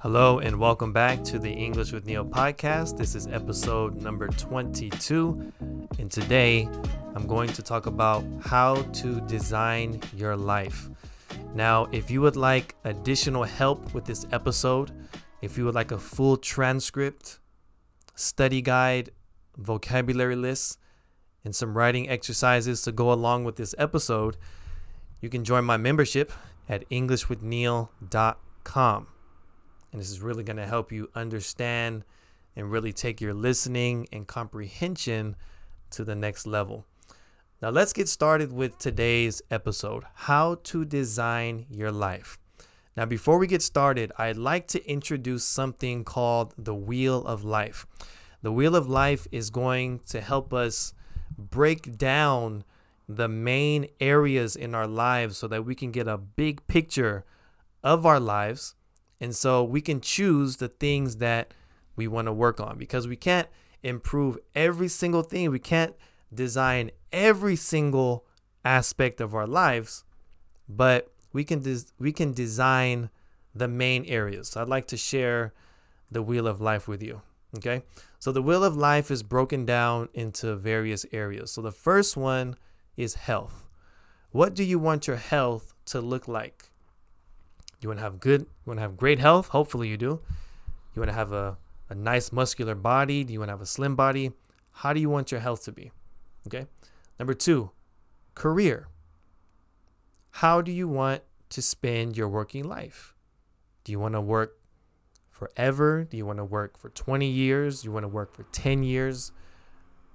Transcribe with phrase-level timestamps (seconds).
[0.00, 2.98] Hello and welcome back to the English with Neil podcast.
[2.98, 5.50] This is episode number 22.
[5.98, 6.68] And today
[7.14, 10.90] I'm going to talk about how to design your life.
[11.54, 14.92] Now, if you would like additional help with this episode,
[15.40, 17.38] if you would like a full transcript,
[18.14, 19.12] study guide,
[19.56, 20.78] vocabulary list,
[21.42, 24.36] and some writing exercises to go along with this episode,
[25.22, 26.34] you can join my membership
[26.68, 29.06] at EnglishWithNeil.com.
[29.96, 32.04] And this is really going to help you understand
[32.54, 35.36] and really take your listening and comprehension
[35.92, 36.84] to the next level.
[37.62, 42.38] Now, let's get started with today's episode How to Design Your Life.
[42.94, 47.86] Now, before we get started, I'd like to introduce something called the Wheel of Life.
[48.42, 50.92] The Wheel of Life is going to help us
[51.38, 52.64] break down
[53.08, 57.24] the main areas in our lives so that we can get a big picture
[57.82, 58.74] of our lives
[59.20, 61.54] and so we can choose the things that
[61.94, 63.48] we want to work on because we can't
[63.82, 65.50] improve every single thing.
[65.50, 65.94] We can't
[66.32, 68.26] design every single
[68.64, 70.04] aspect of our lives,
[70.68, 73.10] but we can des- we can design
[73.54, 74.48] the main areas.
[74.48, 75.54] So I'd like to share
[76.10, 77.22] the wheel of life with you.
[77.56, 77.82] Okay?
[78.18, 81.52] So the wheel of life is broken down into various areas.
[81.52, 82.56] So the first one
[82.96, 83.68] is health.
[84.30, 86.70] What do you want your health to look like?
[87.86, 89.46] You want to have good, you want to have great health.
[89.46, 90.20] Hopefully, you do.
[90.92, 91.56] You want to have a,
[91.88, 93.22] a nice muscular body.
[93.22, 94.32] Do you want to have a slim body?
[94.72, 95.92] How do you want your health to be?
[96.48, 96.66] Okay.
[97.20, 97.70] Number two,
[98.34, 98.88] career.
[100.32, 103.14] How do you want to spend your working life?
[103.84, 104.58] Do you want to work
[105.30, 106.08] forever?
[106.10, 107.82] Do you want to work for 20 years?
[107.82, 109.30] Do you want to work for 10 years?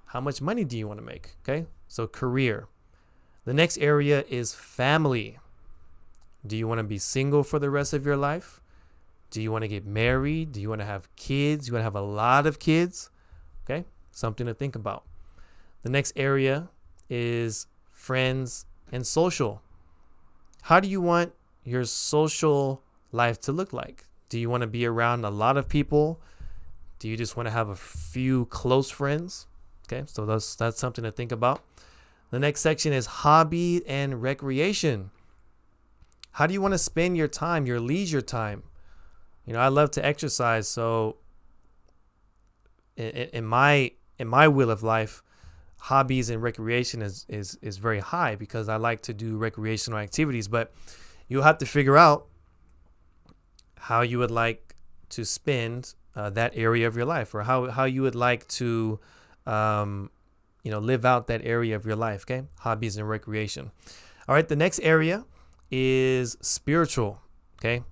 [0.04, 1.36] How much money do you want to make?
[1.42, 1.64] Okay.
[1.88, 2.68] So, career.
[3.46, 5.38] The next area is family.
[6.46, 8.60] Do you want to be single for the rest of your life?
[9.30, 10.52] Do you want to get married?
[10.52, 11.66] Do you want to have kids?
[11.66, 13.10] You want to have a lot of kids?
[13.64, 15.04] Okay, something to think about.
[15.82, 16.68] The next area
[17.08, 19.62] is friends and social.
[20.62, 21.32] How do you want
[21.64, 24.04] your social life to look like?
[24.28, 26.20] Do you want to be around a lot of people?
[26.98, 29.46] Do you just want to have a few close friends?
[29.86, 31.62] Okay, so that's that's something to think about.
[32.30, 35.10] The next section is hobby and recreation.
[36.32, 38.62] How do you want to spend your time, your leisure time?
[39.44, 41.16] You know, I love to exercise, so
[42.96, 45.22] in, in my in my wheel of life,
[45.78, 50.48] hobbies and recreation is is is very high because I like to do recreational activities.
[50.48, 50.72] But
[51.28, 52.26] you'll have to figure out
[53.76, 54.74] how you would like
[55.10, 59.00] to spend uh, that area of your life, or how how you would like to,
[59.44, 60.10] um,
[60.62, 62.22] you know, live out that area of your life.
[62.22, 63.70] Okay, hobbies and recreation.
[64.28, 65.24] All right, the next area
[65.72, 67.22] is spiritual.
[67.58, 67.82] Okay.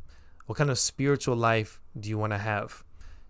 [0.47, 2.85] What kind of spiritual life do you want to have?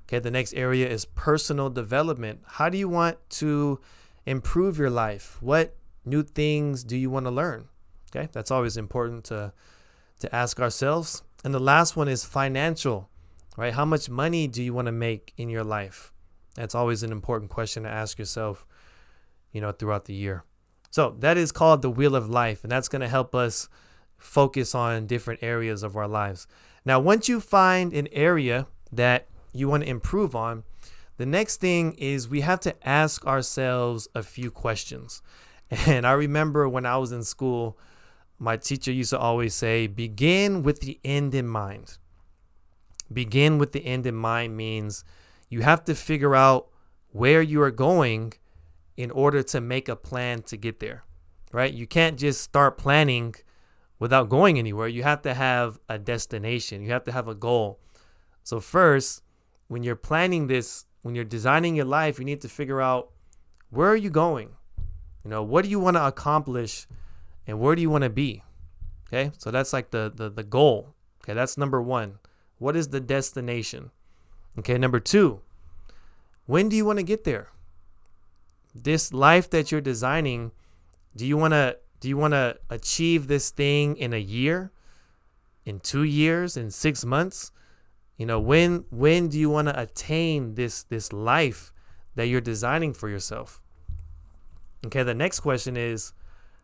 [0.06, 0.18] Okay.
[0.18, 2.40] The next area is personal development.
[2.44, 3.80] How do you want to
[4.26, 5.38] improve your life?
[5.40, 7.68] What new things do you want to learn?
[8.10, 8.28] Okay.
[8.32, 9.52] That's always important to,
[10.18, 11.22] to ask ourselves.
[11.44, 13.08] And the last one is financial,
[13.56, 13.72] right?
[13.72, 16.12] How much money do you want to make in your life?
[16.54, 18.66] That's always an important question to ask yourself,
[19.52, 20.44] you know, throughout the year.
[20.90, 23.68] So that is called the wheel of life, and that's going to help us
[24.20, 26.46] focus on different areas of our lives.
[26.84, 30.64] Now, once you find an area that you want to improve on,
[31.16, 35.22] the next thing is we have to ask ourselves a few questions.
[35.86, 37.78] And I remember when I was in school,
[38.40, 41.98] my teacher used to always say, begin with the end in mind.
[43.12, 45.04] Begin with the end in mind means
[45.48, 46.70] you have to figure out
[47.12, 48.32] where you are going
[48.96, 51.04] in order to make a plan to get there,
[51.52, 51.72] right?
[51.72, 53.34] You can't just start planning
[54.00, 54.88] without going anywhere.
[54.88, 57.78] You have to have a destination, you have to have a goal.
[58.42, 59.22] So, first,
[59.68, 63.10] when you're planning this, when you're designing your life, you need to figure out
[63.68, 64.56] where are you going?
[65.22, 66.88] You know, what do you want to accomplish
[67.46, 68.42] and where do you want to be?
[69.06, 69.30] Okay?
[69.38, 70.94] So that's like the, the the goal.
[71.22, 72.18] Okay, that's number 1.
[72.58, 73.90] What is the destination?
[74.58, 75.40] Okay, number 2.
[76.46, 77.48] When do you want to get there?
[78.74, 80.52] This life that you're designing,
[81.14, 84.72] do you want to do you want to achieve this thing in a year?
[85.64, 87.52] In 2 years, in 6 months?
[88.16, 91.72] You know, when when do you want to attain this this life
[92.16, 93.62] that you're designing for yourself?
[94.84, 96.12] Okay, the next question is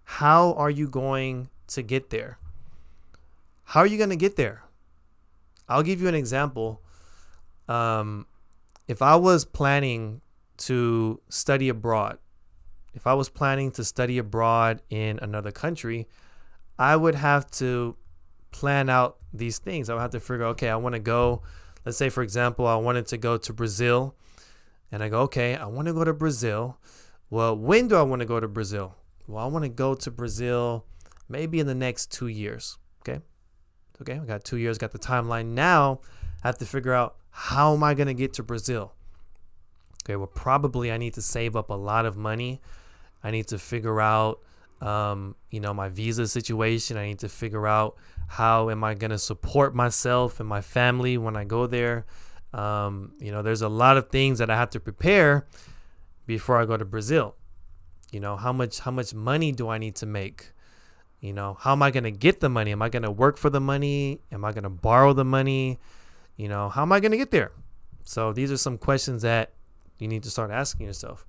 [0.04, 2.38] how are you going to get there?
[3.64, 4.64] How are you going to get there?
[5.68, 6.82] I'll give you an example.
[7.68, 8.26] Um,
[8.86, 10.20] if I was planning
[10.58, 12.18] to study abroad,
[12.96, 16.08] if I was planning to study abroad in another country,
[16.78, 17.96] I would have to
[18.50, 19.88] plan out these things.
[19.88, 21.42] I would have to figure, okay, I want to go,
[21.84, 24.16] let's say, for example, I wanted to go to Brazil,
[24.90, 26.78] and I go, okay, I want to go to Brazil.
[27.28, 28.94] Well, when do I want to go to Brazil?
[29.28, 30.86] Well, I want to go to Brazil
[31.28, 32.78] maybe in the next two years.
[33.00, 33.20] Okay.
[34.00, 34.18] Okay.
[34.18, 35.46] We got two years, got the timeline.
[35.46, 36.00] Now
[36.42, 38.94] I have to figure out how am I going to get to Brazil?
[40.04, 40.14] Okay.
[40.14, 42.60] Well, probably I need to save up a lot of money.
[43.26, 44.40] I need to figure out,
[44.80, 46.96] um, you know, my visa situation.
[46.96, 47.96] I need to figure out
[48.28, 52.06] how am I going to support myself and my family when I go there.
[52.52, 55.44] Um, you know, there's a lot of things that I have to prepare
[56.24, 57.34] before I go to Brazil.
[58.12, 60.52] You know, how much how much money do I need to make?
[61.20, 62.70] You know, how am I going to get the money?
[62.70, 64.20] Am I going to work for the money?
[64.30, 65.80] Am I going to borrow the money?
[66.36, 67.50] You know, how am I going to get there?
[68.04, 69.50] So these are some questions that
[69.98, 71.26] you need to start asking yourself.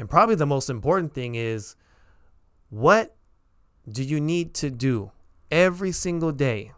[0.00, 1.76] And probably the most important thing is
[2.70, 3.14] what
[3.86, 5.12] do you need to do
[5.50, 6.72] every single day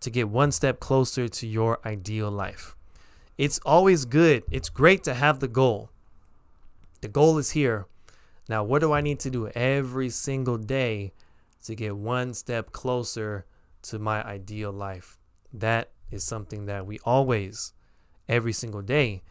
[0.00, 2.76] to get one step closer to your ideal life?
[3.38, 4.42] It's always good.
[4.50, 5.88] It's great to have the goal.
[7.00, 7.86] The goal is here.
[8.50, 11.14] Now, what do I need to do every single day
[11.64, 13.46] to get one step closer
[13.84, 15.16] to my ideal life?
[15.54, 17.72] That is something that we always,
[18.28, 19.22] every single day,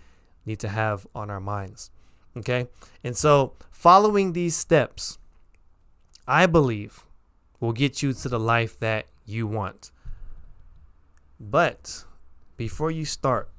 [0.44, 1.92] need to have on our minds.
[2.38, 2.68] Okay?
[3.04, 5.18] And so, following these steps,
[6.28, 7.06] I believe
[7.60, 9.92] will get you to the life that you want.
[11.40, 12.06] But
[12.58, 13.50] before you start,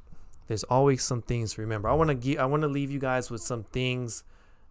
[0.46, 1.88] there's always some things to remember.
[1.88, 4.24] I want to give, I want to leave you guys with some things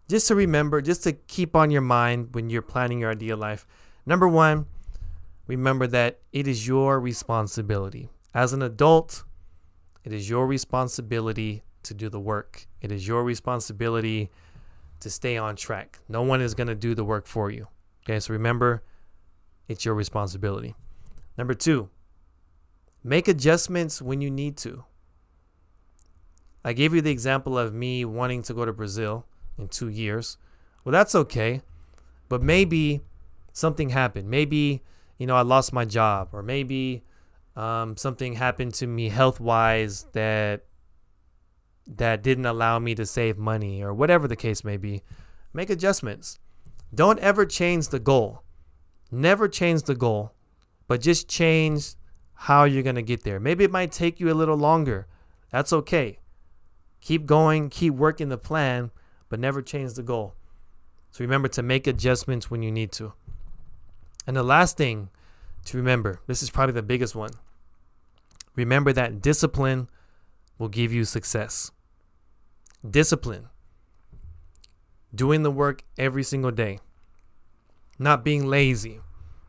[0.08, 3.66] just to remember, just to keep on your mind when you're planning your ideal life.
[4.04, 4.66] Number 1,
[5.46, 8.08] remember that it is your responsibility.
[8.32, 9.24] As an adult,
[10.04, 12.66] it is your responsibility to do the work.
[12.80, 14.30] It is your responsibility
[15.00, 15.98] to stay on track.
[16.08, 17.68] No one is going to do the work for you.
[18.04, 18.82] Okay, so remember,
[19.68, 20.74] it's your responsibility.
[21.36, 21.88] Number two,
[23.02, 24.84] make adjustments when you need to.
[26.64, 29.26] I gave you the example of me wanting to go to Brazil
[29.58, 30.38] in two years.
[30.84, 31.62] Well, that's okay.
[32.28, 33.02] But maybe
[33.52, 34.28] something happened.
[34.28, 34.82] Maybe,
[35.18, 37.04] you know, I lost my job, or maybe
[37.56, 40.65] um, something happened to me health wise that
[41.86, 45.02] that didn't allow me to save money or whatever the case may be
[45.52, 46.38] make adjustments
[46.94, 48.42] don't ever change the goal
[49.10, 50.32] never change the goal
[50.88, 51.94] but just change
[52.34, 55.06] how you're going to get there maybe it might take you a little longer
[55.50, 56.18] that's okay
[57.06, 58.90] Keep going, keep working the plan,
[59.28, 60.34] but never change the goal.
[61.12, 63.12] So remember to make adjustments when you need to.
[64.26, 65.10] And the last thing
[65.66, 67.30] to remember this is probably the biggest one.
[68.56, 69.88] Remember that discipline
[70.58, 71.70] will give you success.
[72.88, 73.48] Discipline.
[75.14, 76.80] Doing the work every single day.
[77.98, 79.00] Not being lazy.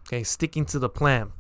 [0.07, 1.33] Okay, sticking to the plan.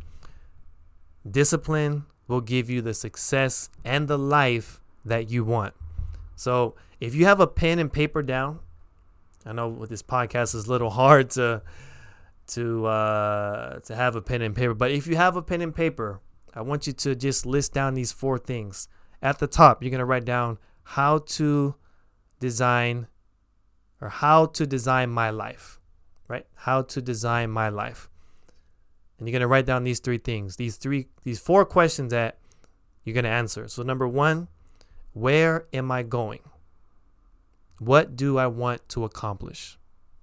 [1.29, 5.73] Discipline will give you the success and the life that you want.
[6.35, 8.59] So if you have a pen and paper down,
[9.45, 11.61] I know with this podcast is a little hard to
[12.47, 15.75] to uh, to have a pen and paper, but if you have a pen and
[15.75, 16.21] paper,
[16.53, 18.87] I want you to just list down these four things.
[19.21, 21.75] At the top, you're gonna write down how to
[22.39, 23.07] design
[24.01, 25.79] or how to design my life,
[26.27, 26.45] right?
[26.53, 28.09] How to design my life.
[29.17, 32.37] And you're going to write down these three things, these three these four questions that
[33.03, 33.67] you're going to answer.
[33.67, 34.47] So number 1,
[35.13, 36.41] where am I going?
[37.79, 39.77] What do I want to accomplish?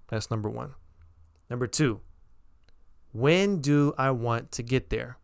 [0.09, 0.75] That's number one.
[1.49, 2.01] Number two,
[3.13, 5.19] when do I want to get there?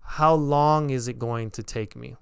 [0.00, 2.16] How long is it going to take me?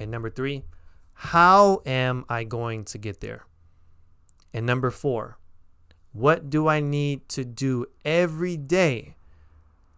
[0.00, 0.64] And number three,
[1.12, 3.44] how am I going to get there?
[4.54, 5.38] And number four,
[6.12, 9.16] what do I need to do every day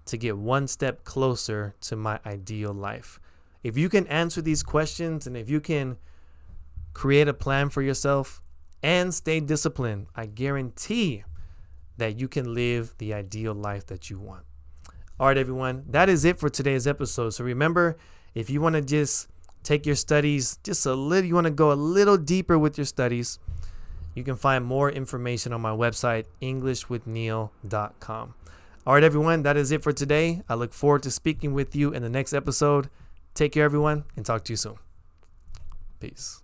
[0.07, 3.21] to get one step closer to my ideal life?
[3.63, 5.97] If you can answer these questions and if you can
[6.93, 8.43] create a plan for yourself
[8.83, 11.23] and stay disciplined, I guarantee
[11.97, 14.43] that you can live the ideal life that you want.
[15.21, 17.31] All right, everyone, that is it for today's episode.
[17.31, 17.97] So remember,
[18.35, 19.29] if you want to just
[19.63, 22.85] take your studies just a little, you want to go a little deeper with your
[22.85, 23.39] studies,
[24.15, 28.35] you can find more information on my website, EnglishWithNeil.com.
[28.85, 30.43] All right, everyone, that is it for today.
[30.49, 32.91] I look forward to speaking with you in the next episode.
[33.35, 34.75] Take care, everyone, and talk to you soon.
[36.01, 36.42] Peace.